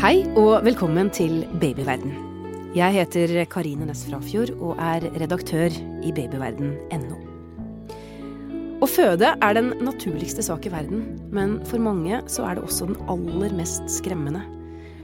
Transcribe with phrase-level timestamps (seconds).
[0.00, 2.14] Hei og velkommen til Babyverden.
[2.72, 7.18] Jeg heter Karine Næss Frafjord og er redaktør i babyverden.no.
[8.80, 11.02] Å føde er den naturligste sak i verden,
[11.36, 14.40] men for mange så er det også den aller mest skremmende.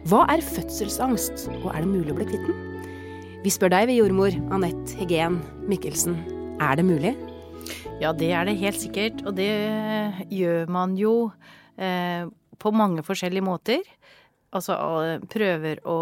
[0.08, 2.88] Hva er fødselsangst, og er det mulig å bli kvitt den?
[3.44, 6.16] Vi spør deg ved jordmor Anette Hegen Mikkelsen.
[6.56, 7.12] Er det mulig?
[8.00, 9.52] Ja, det er det helt sikkert, og det
[10.32, 11.18] gjør man jo
[11.76, 12.24] eh,
[12.56, 13.84] på mange forskjellige måter.
[14.54, 14.76] Altså
[15.32, 15.98] prøver å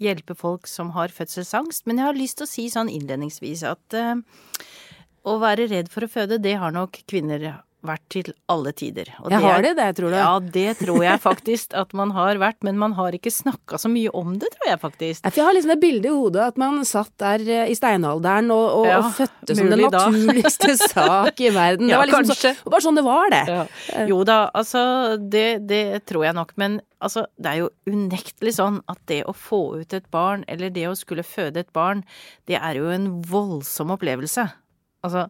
[0.00, 1.86] hjelpe folk som har fødselsangst.
[1.88, 4.20] Men jeg har lyst til å si sånn innledningsvis at uh,
[5.26, 7.48] å være redd for å føde, det har nok kvinner
[7.88, 9.10] vært til alle tider.
[9.22, 10.16] Og jeg har det, det tror du?
[10.18, 12.58] Ja, det tror jeg faktisk at man har vært.
[12.66, 15.26] Men man har ikke snakka så mye om det, tror jeg faktisk.
[15.26, 18.66] Jeg har liksom det bildet i hodet at man satt der eh, i steinalderen og,
[18.80, 21.90] og, ja, og fødte som den naturligste sak i verden.
[21.90, 23.44] Det var liksom så, bare sånn det var, det.
[23.50, 23.64] Ja.
[24.10, 24.82] Jo da, altså
[25.20, 26.54] det, det tror jeg nok.
[26.60, 30.72] Men altså, det er jo unektelig sånn at det å få ut et barn, eller
[30.74, 32.04] det å skulle føde et barn,
[32.50, 34.48] det er jo en voldsom opplevelse.
[35.06, 35.28] Altså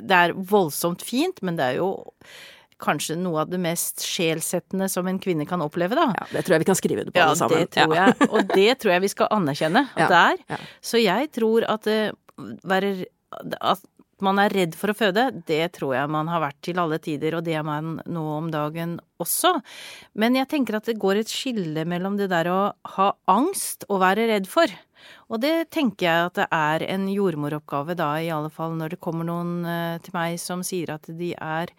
[0.00, 1.90] det er voldsomt fint, men det er jo
[2.82, 6.10] kanskje noe av det mest sjelsettende som en kvinne kan oppleve, da.
[6.16, 7.64] Ja, det tror jeg vi kan skrive det på ja, alle sammen.
[7.64, 8.06] Det tror ja.
[8.10, 10.42] jeg, og det tror jeg vi skal anerkjenne at ja, det er.
[10.52, 10.58] Ja.
[10.84, 12.00] Så jeg tror at det
[12.68, 12.92] være
[13.64, 13.80] at
[14.24, 17.36] man er redd for å føde, det tror jeg man har vært til alle tider,
[17.36, 19.52] og det er man nå om dagen også.
[20.16, 22.60] Men jeg tenker at det går et skille mellom det der å
[22.96, 24.72] ha angst og være redd for.
[25.28, 29.02] Og det tenker jeg at det er en jordmoroppgave da, i alle fall når det
[29.04, 31.72] kommer noen eh, til meg som sier at de er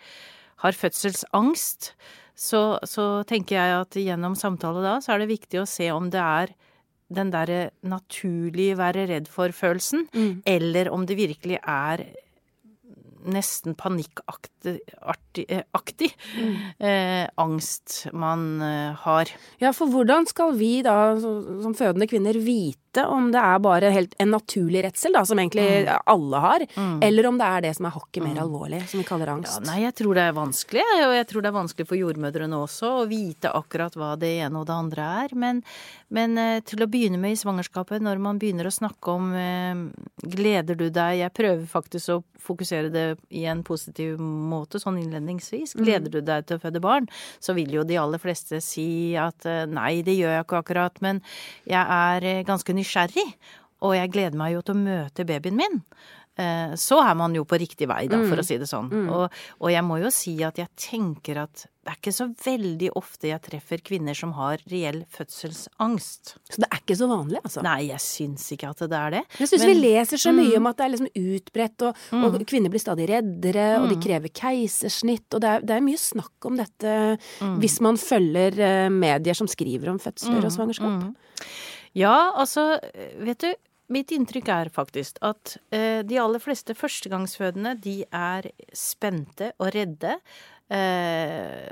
[0.62, 1.92] har fødselsangst,
[2.38, 6.10] så, så tenker jeg at gjennom samtale da, så er det viktig å se om
[6.14, 6.54] det er
[7.14, 10.32] den derre naturlig være redd for-følelsen, mm.
[10.50, 12.04] eller om det virkelig er
[13.28, 14.80] nesten panikkaktig
[16.38, 16.56] mm.
[16.80, 19.31] eh, angst man eh, har.
[19.61, 24.16] Ja, for hvordan skal vi da som fødende kvinner vite om det er bare helt
[24.22, 25.92] en naturlig redsel, da, som egentlig mm.
[26.14, 26.98] alle har, mm.
[27.08, 28.42] eller om det er det som er hakket mer mm.
[28.44, 29.60] alvorlig, som vi kaller angst?
[29.60, 32.61] Ja, nei, jeg tror det er vanskelig, og jeg tror det er vanskelig for jordmødrene
[32.64, 35.36] også å vite akkurat hva det ene og det andre er.
[35.38, 35.61] Men,
[36.14, 39.83] men eh, til å begynne med i svangerskapet, når man begynner å snakke om eh,
[40.38, 43.05] gleder du deg Jeg prøver faktisk å fokusere det
[43.36, 45.76] i en positiv måte, sånn innledningsvis.
[45.76, 45.83] Mm.
[45.83, 47.10] Gleder du deg til å føde barn?
[47.43, 51.02] Så vil jo de aller fleste si at eh, nei, det gjør jeg ikke akkurat,
[51.04, 51.22] men
[51.67, 52.86] jeg er ganske nysgjerrig.
[53.86, 55.81] Og jeg gleder meg jo til å møte babyen min.
[56.37, 58.42] Eh, så er man jo på riktig vei, da, for mm.
[58.43, 58.92] å si det sånn.
[58.92, 59.08] Mm.
[59.09, 62.89] Og, og, jeg må jo si at jeg tenker at det er ikke så veldig
[62.99, 66.33] ofte jeg treffer kvinner som har reell fødselsangst.
[66.52, 67.64] Så det er ikke så vanlig, altså?
[67.65, 69.21] Nei, jeg syns ikke at det er det.
[69.39, 70.59] Jeg syns vi leser så mye mm.
[70.59, 72.27] om at det er liksom utbredt, og, mm.
[72.27, 74.04] og kvinner blir stadig reddere, og de mm.
[74.04, 77.58] krever keisersnitt, og det er, det er mye snakk om dette mm.
[77.64, 81.09] hvis man følger uh, medier som skriver om fødsler og svangerskap.
[81.98, 82.76] Ja, altså,
[83.26, 83.50] vet du,
[83.88, 90.18] Mitt inntrykk er faktisk at eh, de aller fleste førstegangsfødende, de er spente og redde.
[90.68, 91.72] Eh,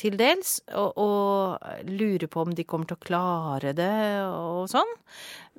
[0.00, 3.92] til dels, og, og lurer på om de kommer til å klare det
[4.24, 4.92] og sånn.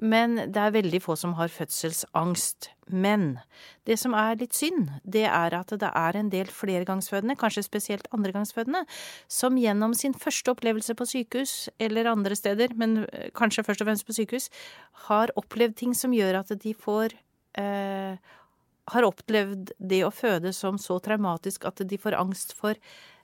[0.02, 2.72] Men det er veldig få som har fødselsangst.
[2.92, 3.38] Men
[3.88, 8.10] det som er litt synd, det er at det er en del flergangsfødende, kanskje spesielt
[8.16, 8.84] andregangsfødende,
[9.32, 13.06] som gjennom sin første opplevelse på sykehus eller andre steder, men
[13.38, 14.50] kanskje først og fremst på sykehus,
[15.08, 17.16] har opplevd ting som gjør at de får
[17.62, 18.18] eh,
[18.92, 22.80] har opplevd det å føde som så traumatisk at de får angst for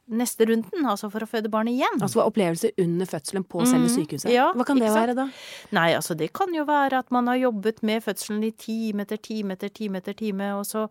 [0.08, 2.00] neste runden, altså for å føde barn igjen.
[2.00, 4.32] Altså opplevelser under fødselen på selve mm, sykehuset.
[4.34, 5.28] Ja, Hva kan det være, da?
[5.76, 9.20] Nei, altså det kan jo være at man har jobbet med fødselen i time etter
[9.22, 10.88] time etter time etter time, og så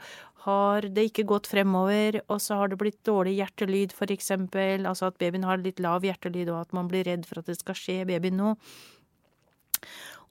[0.47, 4.87] har det ikke gått fremover, og så har det blitt dårlig hjertelyd, eksempel.
[4.87, 7.59] Altså at babyen har litt lav hjertelyd, og at man blir redd for at det
[7.59, 8.55] skal skje babyen noe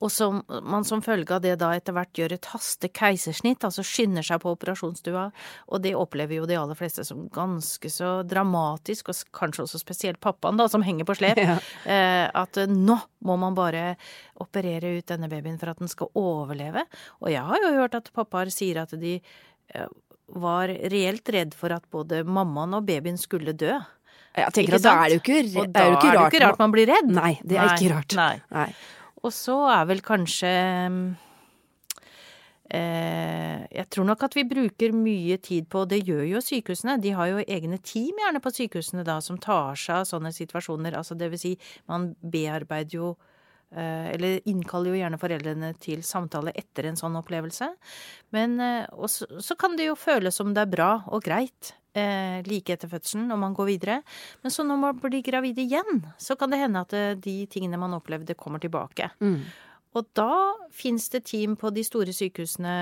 [0.04, 3.86] og som man som følge av det da etter hvert gjør et haste keisersnitt, altså
[3.86, 5.26] skynder seg på operasjonsstua,
[5.72, 10.22] og det opplever jo de aller fleste som ganske så dramatisk, og kanskje også spesielt
[10.24, 11.58] pappaen, da, som henger på slep, ja.
[11.88, 13.96] eh, at nå må man bare
[14.44, 16.84] operere ut denne babyen for at den skal overleve.
[17.24, 19.88] Og jeg har jo hørt at pappaer sier at de eh,
[20.36, 23.74] var reelt redd for at både mammaen og babyen skulle dø.
[24.36, 26.74] Jeg tenker at da er det jo ikke, da er det jo ikke rart man
[26.74, 27.08] blir redd.
[27.08, 28.16] Nei, det er nei, ikke rart.
[28.20, 28.34] Nei.
[28.52, 28.70] nei.
[29.26, 30.50] Og så er vel kanskje
[32.70, 37.00] eh, Jeg tror nok at vi bruker mye tid på og Det gjør jo sykehusene.
[37.02, 40.98] De har jo egne team gjerne på sykehusene da som tar seg av sånne situasjoner.
[40.98, 41.56] Altså det vil si,
[41.90, 43.16] man bearbeider jo
[43.74, 47.72] eh, eller innkaller jo gjerne foreldrene til samtale etter en sånn opplevelse.
[48.36, 52.76] Men eh, så kan det jo føles som det er bra og greit eh, like
[52.76, 54.02] etter fødselen når man går videre.
[54.44, 57.80] Men så når man blir gravid igjen, så kan det hende at eh, de tingene
[57.82, 59.10] man opplevde, kommer tilbake.
[59.24, 59.40] Mm.
[59.96, 60.32] Og da
[60.76, 62.76] fins det team på de store sykehusene,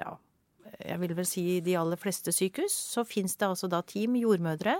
[0.00, 0.16] ja,
[0.80, 4.76] jeg vil vel si de aller fleste sykehus, så fins det altså da team jordmødre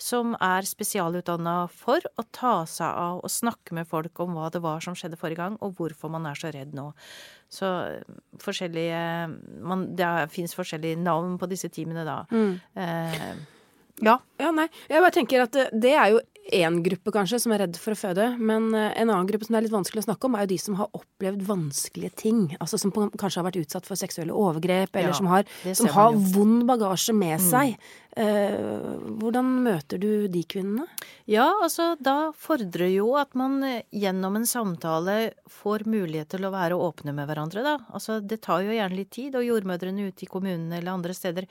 [0.00, 4.62] som er spesialutdanna for å ta seg av og snakke med folk om hva det
[4.64, 6.90] var som skjedde forrige gang, og hvorfor man er så redd nå.
[7.52, 7.70] Så
[8.42, 9.00] forskjellige
[9.62, 12.22] man, Det fins forskjellige navn på disse teamene da.
[12.30, 12.54] Mm.
[12.74, 13.34] Eh,
[14.02, 14.18] ja.
[14.40, 14.54] ja.
[14.54, 14.68] Nei.
[14.90, 17.94] Jeg bare tenker at det, det er jo én gruppe kanskje som er redd for
[17.94, 20.36] å føde, men eh, en annen gruppe som det er litt vanskelig å snakke om,
[20.36, 22.40] er jo de som har opplevd vanskelige ting.
[22.58, 26.18] Altså som kanskje har vært utsatt for seksuelle overgrep, eller ja, som har, som har
[26.34, 27.46] vond bagasje med mm.
[27.46, 27.78] seg.
[28.20, 30.84] Eh, hvordan møter du de kvinnene?
[31.30, 35.32] Ja, altså da fordrer jo at man eh, gjennom en samtale
[35.62, 37.78] får mulighet til å være åpne med hverandre, da.
[37.96, 41.48] Altså det tar jo gjerne litt tid, og jordmødrene ute i kommunene eller andre steder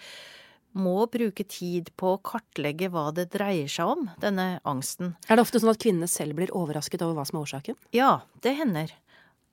[0.74, 5.14] må bruke tid på å kartlegge hva det dreier seg om, denne angsten.
[5.28, 7.78] Er det ofte sånn at kvinnene selv blir overrasket over hva som er årsaken?
[7.96, 8.14] Ja,
[8.46, 8.94] det hender.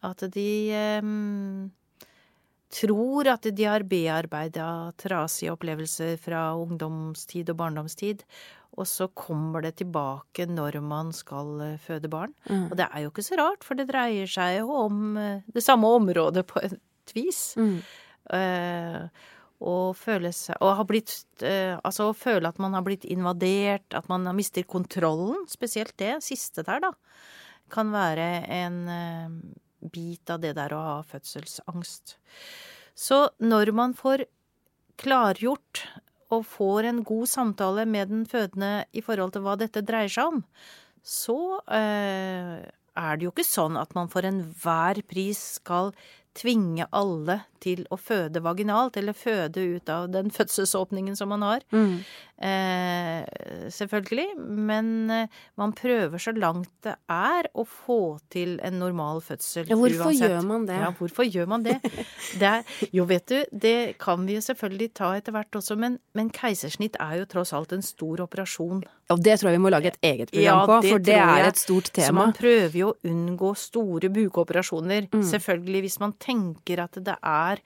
[0.07, 1.11] At de eh,
[2.73, 4.69] tror at de har bearbeida
[5.01, 8.25] trasige opplevelser fra ungdomstid og barndomstid,
[8.79, 12.33] og så kommer det tilbake når man skal eh, føde barn.
[12.47, 12.69] Mm.
[12.71, 15.65] Og det er jo ikke så rart, for det dreier seg jo om eh, det
[15.65, 16.79] samme området på et
[17.17, 17.43] vis.
[17.59, 17.81] Mm.
[18.31, 19.09] Uh,
[19.61, 24.09] og føle seg har blitt eh, Altså å føle at man har blitt invadert, at
[24.09, 26.93] man mister kontrollen, spesielt det siste der, da,
[27.71, 29.39] kan være en eh,
[29.93, 32.17] bit av det der å ha fødselsangst.
[32.97, 34.27] Så når man får
[35.01, 35.85] klargjort
[36.35, 40.35] og får en god samtale med den fødende i forhold til hva dette dreier seg
[40.35, 40.43] om,
[41.01, 41.39] så
[41.73, 42.61] eh,
[43.01, 45.95] er det jo ikke sånn at man for enhver pris skal
[46.37, 51.65] tvinge alle til å føde vaginalt, eller føde ut av den fødselsåpningen som man har.
[51.75, 51.97] Mm.
[52.41, 54.29] Eh, selvfølgelig.
[54.39, 59.69] Men eh, man prøver så langt det er å få til en normal fødsel.
[59.69, 60.31] Ja, hvorfor uansett.
[60.31, 60.79] gjør man det?
[60.81, 61.77] Ja, hvorfor gjør man det?
[62.41, 62.65] det er,
[62.97, 66.97] jo, vet du, det kan vi jo selvfølgelig ta etter hvert også, men, men, keisersnitt
[67.03, 68.85] er jo tross alt en stor operasjon.
[69.11, 71.49] Ja, det tror jeg vi må lage et eget program ja, på, for det er
[71.49, 72.07] et stort tema.
[72.07, 75.11] Så man prøver jo å unngå store bukoperasjoner.
[75.11, 75.25] Mm.
[75.35, 77.61] Selvfølgelig hvis man tenker at det er er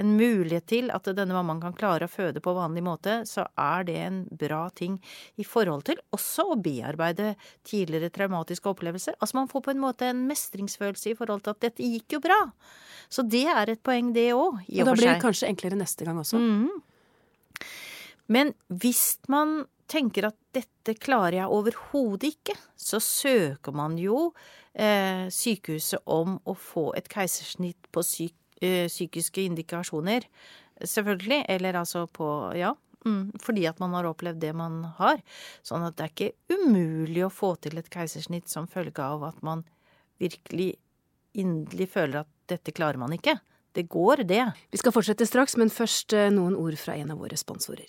[0.00, 3.86] en mulighet til at denne mammaen kan klare å føde på vanlig måte, så er
[3.88, 4.98] det en bra ting
[5.40, 7.34] i forhold til også å bearbeide
[7.68, 9.18] tidligere traumatiske opplevelser.
[9.20, 12.22] Altså man får på en måte en mestringsfølelse i forhold til at dette gikk jo
[12.24, 12.40] bra.
[13.10, 14.86] Så det er et poeng, det òg, i og for seg.
[14.86, 16.40] Og da blir det kanskje enklere neste gang også.
[16.40, 17.66] Mm.
[18.30, 24.30] Men hvis man tenker at dette klarer jeg overhodet ikke, så søker man jo
[24.74, 30.26] eh, sykehuset om å få et keisersnitt på syk Eh, psykiske indikasjoner,
[30.84, 31.44] selvfølgelig.
[31.48, 32.74] Eller altså på Ja.
[33.06, 35.22] Mm, fordi at man har opplevd det man har.
[35.62, 39.42] Sånn at det er ikke umulig å få til et keisersnitt som følge av at
[39.42, 39.64] man
[40.20, 40.76] virkelig
[41.32, 43.40] inderlig føler at dette klarer man ikke.
[43.72, 44.52] Det går, det.
[44.70, 47.88] Vi skal fortsette straks, men først eh, noen ord fra en av våre sponsorer.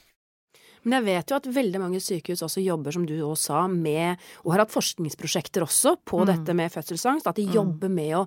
[0.83, 4.17] Men jeg vet jo at veldig mange sykehus også jobber, som du òg sa, med
[4.43, 6.25] Og har hatt forskningsprosjekter også på mm.
[6.31, 7.29] dette med fødselsangst.
[7.29, 7.53] At de mm.
[7.53, 8.23] jobber med å,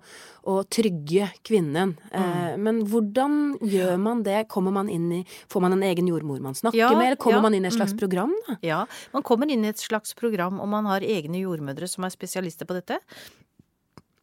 [0.52, 1.96] å trygge kvinnen.
[2.12, 2.18] Mm.
[2.20, 4.44] Eh, men hvordan gjør man det?
[4.52, 7.40] Kommer man inn i Får man en egen jordmor man snakker ja, med, eller kommer
[7.40, 7.44] ja.
[7.46, 8.00] man inn i et slags mm.
[8.00, 8.34] program?
[8.46, 8.58] Da?
[8.64, 8.80] Ja,
[9.14, 12.68] man kommer inn i et slags program, og man har egne jordmødre som er spesialister
[12.68, 13.00] på dette.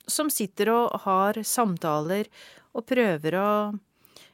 [0.09, 2.29] Som sitter og har samtaler
[2.77, 3.49] og prøver å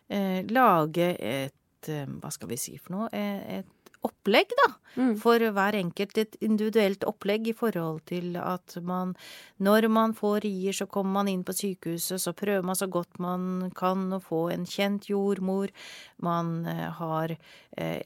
[0.10, 3.10] eh, lage et eh, hva skal vi si for noe?
[3.16, 3.72] Eh, et
[4.08, 4.68] opplegg, da.
[4.98, 5.14] Mm.
[5.22, 9.14] For hver enkelt et individuelt opplegg i forhold til at man
[9.62, 13.20] Når man får rier, så kommer man inn på sykehuset, så prøver man så godt
[13.20, 15.70] man kan å få en kjent jordmor.
[16.18, 17.36] Man eh, har
[17.78, 18.02] eh,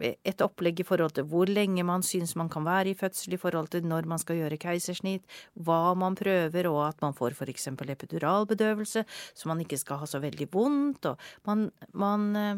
[0.00, 3.40] et opplegg i forhold til hvor lenge man syns man kan være i fødsel, i
[3.40, 7.90] forhold til når man skal gjøre keisersnitt, hva man prøver, og at man får eksempel
[7.90, 9.04] epiduralbedøvelse,
[9.34, 11.16] så man ikke skal ha så veldig vondt, og
[11.48, 12.54] man, man eh,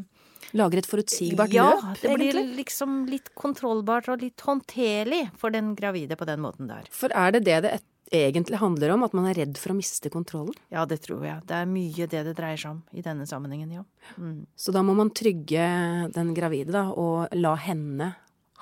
[0.58, 2.02] Lager et forutsigbart ja, løp, egentlig?
[2.02, 6.68] Ja, det blir liksom litt kontrollbart og litt håndterlig for den gravide på den måten
[6.68, 6.88] der.
[6.92, 7.76] For er det det det
[8.12, 10.54] egentlig handler om at man er redd for å miste kontrollen?
[10.72, 11.42] Ja, det tror jeg.
[11.48, 13.84] Det er mye det det dreier seg om i denne sammenhengen, ja.
[14.16, 14.44] Mm.
[14.56, 15.66] Så da må man trygge
[16.14, 18.12] den gravide, da, og la henne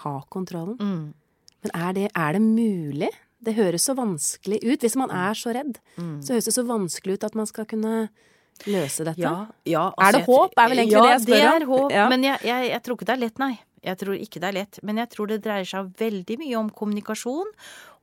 [0.05, 0.79] ha kontrollen.
[0.81, 1.43] Mm.
[1.67, 3.11] Men er det, er det, mulig?
[3.41, 4.81] Det høres så vanskelig ut.
[4.85, 6.21] Hvis man er så redd, mm.
[6.25, 8.09] så høres det så vanskelig ut at man skal kunne
[8.69, 9.21] løse dette.
[9.21, 10.57] Ja, ja, altså, er det håp?
[10.57, 11.41] Er vel egentlig ja, det jeg spør om?
[11.41, 11.95] Ja, det er håp.
[12.13, 13.53] Men jeg, jeg, jeg, tror ikke det er lett, nei.
[13.85, 14.81] Jeg tror ikke det er lett.
[14.87, 17.53] Men jeg tror det dreier seg veldig mye om kommunikasjon,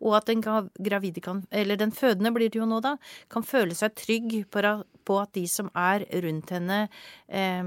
[0.03, 2.97] og at den gravide kan Eller den fødende blir det jo nå, da.
[3.29, 6.87] Kan føle seg trygg på at de som er rundt henne,
[7.27, 7.63] eh,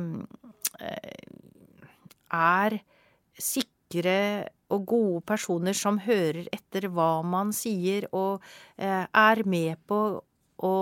[2.30, 2.80] er
[3.40, 8.42] sikre og gode personer som hører etter hva man sier, og
[8.78, 10.00] eh, er med på
[10.60, 10.76] å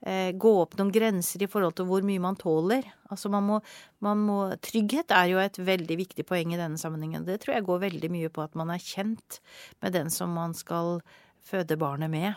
[0.00, 2.86] gå opp noen grenser i forhold til hvor mye man tåler.
[3.12, 3.58] Altså man må,
[4.00, 7.26] man må, Trygghet er jo et veldig viktig poeng i denne sammenhengen.
[7.28, 9.40] Det tror jeg går veldig mye på at man er kjent
[9.84, 11.02] med den som man skal
[11.44, 12.32] føde barnet med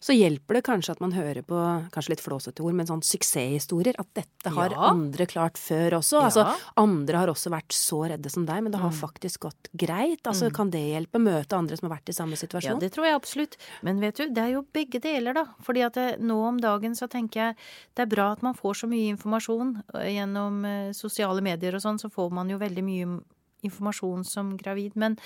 [0.00, 1.58] så hjelper det kanskje at man hører på
[1.94, 3.98] kanskje litt flåsete ord, men sånn suksesshistorier.
[4.00, 4.90] At dette har ja.
[4.90, 6.18] andre klart før også.
[6.18, 6.28] Ja.
[6.28, 6.44] Altså
[6.80, 8.98] andre har også vært så redde som deg, men det har mm.
[9.00, 10.22] faktisk gått greit.
[10.24, 10.54] Altså mm.
[10.58, 11.22] kan det hjelpe?
[11.22, 12.76] Møte andre som har vært i samme situasjon?
[12.76, 13.58] Ja, det tror jeg absolutt.
[13.86, 15.46] Men vet du, det er jo begge deler, da.
[15.66, 17.58] Fordi at det, nå om dagen så tenker jeg
[17.98, 19.74] det er bra at man får så mye informasjon
[20.06, 23.18] gjennom eh, sosiale medier og sånn, så får man jo veldig mye
[23.66, 24.94] informasjon som gravid.
[24.94, 25.18] Men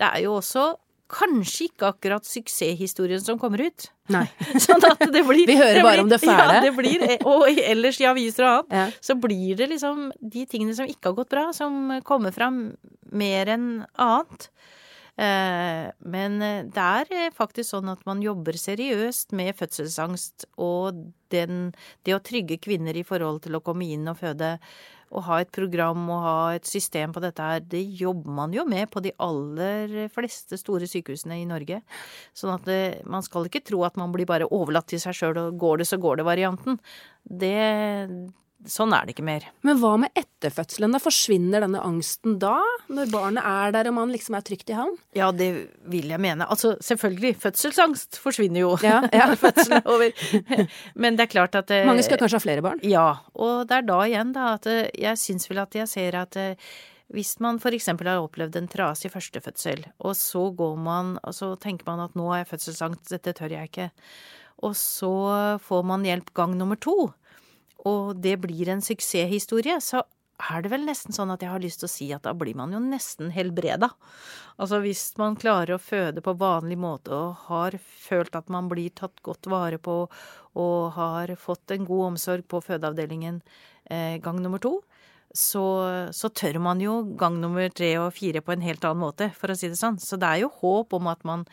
[0.00, 0.66] det er jo også
[1.10, 3.88] kanskje ikke akkurat suksesshistorien som kommer ut.
[4.10, 4.24] Nei.
[4.64, 6.56] sånn at det blir Vi hører bare blir, om det fæle.
[6.56, 9.04] Ja, det blir, og ellers i aviser og annet, ja.
[9.10, 12.62] så blir det liksom de tingene som ikke har gått bra, som kommer fram
[13.10, 13.68] mer enn
[14.00, 14.50] annet.
[15.20, 21.02] Eh, men det er faktisk sånn at man jobber seriøst med fødselsangst og
[21.34, 21.68] den,
[22.06, 24.56] det å trygge kvinner i forhold til å komme inn og føde
[25.10, 28.64] å ha et program og ha et system på dette her, det jobber man jo
[28.68, 31.80] med på de aller fleste store sykehusene i Norge.
[32.36, 35.40] Sånn at det, man skal ikke tro at man blir bare overlatt til seg sjøl
[35.42, 36.78] og går det, så går det-varianten.
[37.26, 37.56] Det,
[38.68, 39.44] Sånn er det ikke mer.
[39.64, 40.92] Men hva med etterfødselen?
[40.92, 42.58] Da forsvinner denne angsten da?
[42.92, 44.98] Når barnet er der og man liksom er trygt i havn?
[45.16, 45.48] Ja, det
[45.88, 46.44] vil jeg mene.
[46.44, 48.74] Altså selvfølgelig, fødselsangst forsvinner jo.
[48.84, 49.30] Ja, ja.
[50.92, 52.82] Men det er klart at eh, Mange skal kanskje ha flere barn?
[52.84, 53.06] Ja.
[53.32, 56.36] Og det er da igjen da at eh, jeg syns vel at jeg ser at
[56.40, 56.68] eh,
[57.10, 61.88] hvis man eksempel har opplevd en trasig førstefødsel, og så går man og så tenker
[61.88, 63.88] man at nå har jeg fødselsangst, dette tør jeg ikke,
[64.62, 65.10] og så
[65.64, 67.08] får man hjelp gang nummer to
[67.88, 70.02] og det blir en suksesshistorie, så
[70.40, 72.56] er det vel nesten sånn at jeg har lyst til å si at da blir
[72.56, 73.90] man jo nesten helbreda.
[74.60, 78.92] Altså hvis man klarer å føde på vanlig måte og har følt at man blir
[78.96, 80.02] tatt godt vare på
[80.60, 83.42] og har fått en god omsorg på fødeavdelingen
[83.90, 84.80] eh, gang nummer to,
[85.30, 85.62] så,
[86.10, 89.52] så, tør man jo gang nummer tre og fire på en helt annen måte, for
[89.52, 90.00] å si det sånn.
[90.02, 91.44] Så det er jo håp om at man,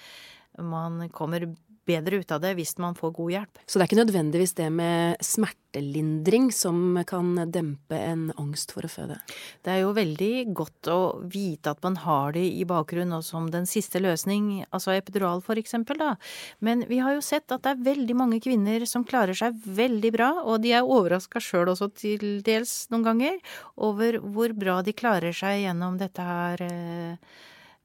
[0.57, 3.60] man kommer bedre ut av det hvis man får god hjelp.
[3.65, 8.91] Så det er ikke nødvendigvis det med smertelindring som kan dempe en angst for å
[8.91, 9.17] føde?
[9.63, 13.50] Det er jo veldig godt å vite at man har det i bakgrunnen og som
[13.51, 16.15] den siste løsning, altså epidural for eksempel, da.
[16.60, 20.13] Men vi har jo sett at det er veldig mange kvinner som klarer seg veldig
[20.13, 23.41] bra, og de er overraska sjøl også til dels noen ganger
[23.75, 27.15] over hvor bra de klarer seg gjennom dette her Eh,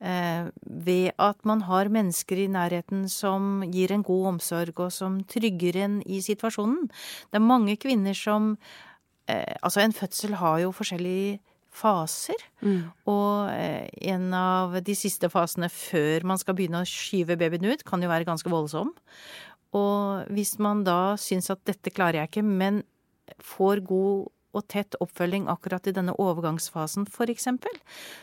[0.03, 5.79] ved at man har mennesker i nærheten som gir en god omsorg, og som trygger
[5.85, 6.89] en i situasjonen.
[7.31, 8.57] Det er mange kvinner som
[9.31, 11.39] eh, Altså, en fødsel har jo forskjellige
[11.73, 12.43] faser.
[12.61, 12.91] Mm.
[13.09, 17.85] Og eh, en av de siste fasene før man skal begynne å skyve babyen ut,
[17.89, 18.93] kan jo være ganske voldsom.
[19.73, 22.83] Og hvis man da syns at dette klarer jeg ikke, men
[23.41, 27.73] får god og tett oppfølging akkurat i denne overgangsfasen, eksempel,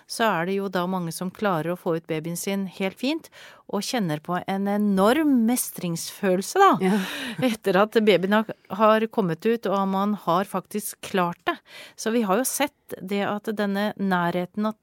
[0.07, 3.29] så er det jo da mange som klarer å få ut babyen sin helt fint,
[3.69, 6.99] og kjenner på en enorm mestringsfølelse, da, ja.
[7.51, 8.41] etter at babyen
[8.81, 11.57] har kommet ut og man har faktisk klart det.
[11.95, 14.77] Så vi har jo sett det at denne nærheten, at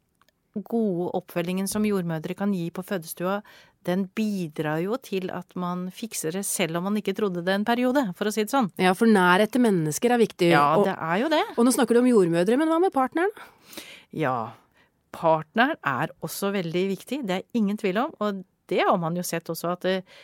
[0.65, 3.41] gode oppfølgingen som jordmødre kan gi på fødestua,
[3.87, 7.67] den bidrar jo til at man fikser det selv om man ikke trodde det en
[7.67, 8.71] periode, for å si det sånn.
[8.83, 10.51] Ja, for nærhet til mennesker er viktig.
[10.53, 11.43] Ja, og, det er jo det.
[11.57, 13.33] Og nå snakker du om jordmødre, men hva med partneren?
[14.15, 14.37] Ja,
[15.17, 18.15] partneren er også veldig viktig, det er ingen tvil om.
[18.23, 20.17] Og det har man jo sett også at eh,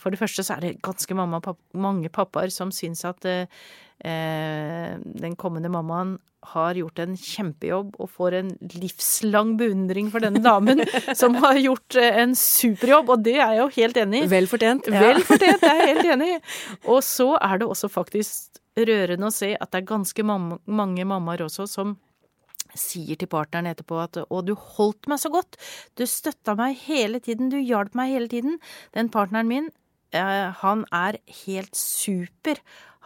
[0.00, 3.46] for det første så er det ganske mamma, papp, mange pappaer som syns at eh,
[5.02, 6.16] den kommende mammaen
[6.52, 10.82] har gjort en kjempejobb og får en livslang beundring for denne damen
[11.20, 14.30] som har gjort eh, en superjobb, og det er jeg jo helt enig i.
[14.32, 14.90] Vel fortjent.
[14.90, 15.04] Ja.
[15.06, 16.40] Vel fortjent, jeg er helt enig i.
[16.90, 21.44] Og så er det også faktisk rørende å se at det er ganske mange mammaer
[21.46, 21.96] også som
[22.78, 25.58] sier til partneren etterpå at 'å, du holdt meg så godt',
[25.96, 28.60] du støtta meg hele tiden, du hjalp meg hele tiden'.
[28.94, 29.70] Den partneren min
[30.12, 32.58] han er helt super.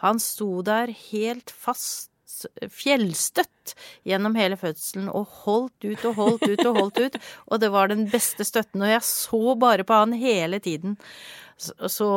[0.03, 2.11] Han sto der helt fast
[2.69, 3.73] fjellstøtt
[4.07, 7.17] gjennom hele fødselen og holdt ut og holdt ut og holdt ut.
[7.47, 10.97] Og det var den beste støtten, og jeg så bare på han hele tiden.
[11.57, 12.07] Så,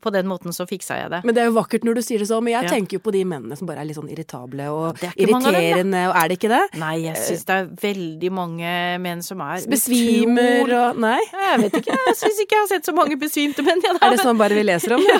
[0.00, 1.20] på den måten så fiksa jeg det.
[1.26, 2.44] Men det er jo vakkert når du sier det sånn.
[2.46, 2.74] Men jeg ja.
[2.76, 6.18] tenker jo på de mennene som bare er litt sånn irritable og irriterende, dem, og
[6.20, 6.62] er det ikke det?
[6.78, 10.76] Nei, jeg syns det er veldig mange menn som er Besvimer utrol...
[10.78, 11.18] og Nei?
[11.32, 11.98] Jeg vet ikke.
[12.04, 13.82] Jeg syns ikke jeg har sett så mange besvimte menn.
[13.84, 15.04] Ja, er det sånn bare vi leser om?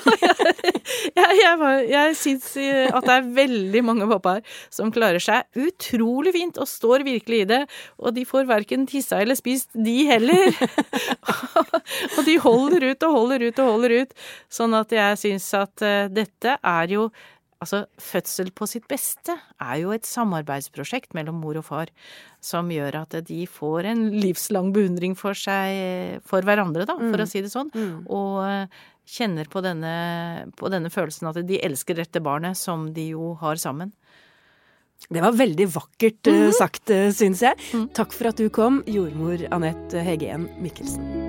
[1.15, 5.47] Ja, jeg, jeg, jeg syns eh, at det er veldig mange pappaer som klarer seg
[5.57, 7.61] utrolig fint og står virkelig i det.
[8.01, 10.53] Og de får verken tissa eller spist, de heller.
[12.17, 14.19] og de holder ut og holder ut og holder ut.
[14.53, 17.09] Sånn at jeg syns at uh, dette er jo
[17.65, 21.93] Altså, fødsel på sitt beste er jo et samarbeidsprosjekt mellom mor og far
[22.45, 27.25] som gjør at de får en livslang beundring for seg, for hverandre, da, for mm.
[27.25, 27.71] å si det sånn.
[27.73, 28.05] Mm.
[28.13, 29.95] Og uh, kjenner på denne,
[30.61, 33.95] på denne følelsen at de elsker dette barnet som de jo har sammen.
[35.09, 36.53] Det var veldig vakkert mm -hmm.
[36.53, 37.55] sagt, syns jeg.
[37.73, 37.89] Mm.
[37.95, 41.24] Takk for at du kom, jordmor Anette Heggen Mikkelsen.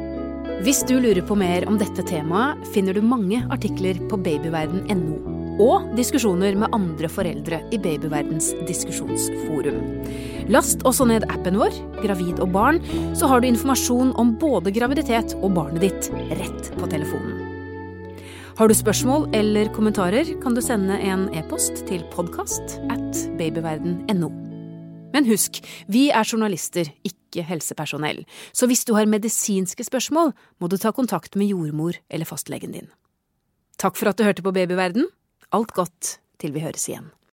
[0.65, 5.34] Hvis du lurer på mer om dette temaet, finner du mange artikler på babyverden.no.
[5.62, 9.84] Og diskusjoner med andre foreldre i Babyverdens diskusjonsforum.
[10.50, 12.81] Last også ned appen vår, Gravid og barn,
[13.13, 17.45] så har du informasjon om både graviditet og barnet ditt rett på telefonen.
[18.57, 24.45] Har du spørsmål eller kommentarer, kan du sende en e-post til podkast at babyverden.no.
[25.15, 30.75] Men husk, vi er journalister, ikke helsepersonell, så hvis du har medisinske spørsmål, må du
[30.81, 32.91] ta kontakt med jordmor eller fastlegen din.
[33.79, 35.07] Takk for at du hørte på Babyverden.
[35.55, 37.15] Alt godt til vi høres igjen.